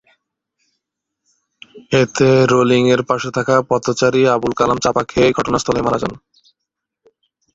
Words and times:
এতে 1.93 2.27
রেলিংয়ের 2.51 3.01
পাশে 3.09 3.29
থাকা 3.37 3.55
পথচারী 3.69 4.21
আবুল 4.27 4.53
কালাম 4.59 4.77
চাপা 4.83 5.03
খেয়ে 5.11 5.35
ঘটনাস্থলেই 5.37 5.85
মারা 5.85 5.99
যান। 6.01 6.13